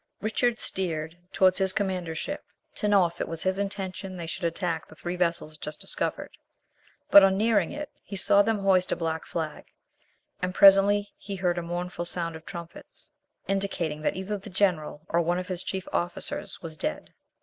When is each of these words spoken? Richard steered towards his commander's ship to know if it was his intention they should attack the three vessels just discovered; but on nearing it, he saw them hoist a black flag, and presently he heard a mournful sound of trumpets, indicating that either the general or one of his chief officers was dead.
Richard 0.19 0.57
steered 0.57 1.15
towards 1.31 1.59
his 1.59 1.73
commander's 1.73 2.17
ship 2.17 2.43
to 2.73 2.87
know 2.87 3.05
if 3.05 3.21
it 3.21 3.27
was 3.27 3.43
his 3.43 3.59
intention 3.59 4.17
they 4.17 4.25
should 4.25 4.45
attack 4.45 4.87
the 4.87 4.95
three 4.95 5.15
vessels 5.15 5.59
just 5.59 5.79
discovered; 5.79 6.31
but 7.11 7.23
on 7.23 7.37
nearing 7.37 7.71
it, 7.71 7.91
he 8.01 8.15
saw 8.15 8.41
them 8.41 8.57
hoist 8.57 8.91
a 8.91 8.95
black 8.95 9.27
flag, 9.27 9.65
and 10.41 10.55
presently 10.55 11.13
he 11.17 11.35
heard 11.35 11.59
a 11.59 11.61
mournful 11.61 12.05
sound 12.05 12.35
of 12.35 12.47
trumpets, 12.47 13.11
indicating 13.47 14.01
that 14.01 14.15
either 14.17 14.39
the 14.39 14.49
general 14.49 15.05
or 15.07 15.21
one 15.21 15.37
of 15.37 15.49
his 15.49 15.61
chief 15.61 15.87
officers 15.93 16.63
was 16.63 16.75
dead. 16.75 17.13